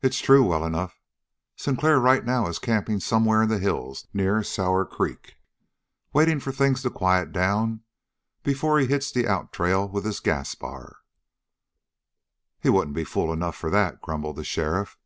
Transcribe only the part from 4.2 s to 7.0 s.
Sour Creek, waiting for things to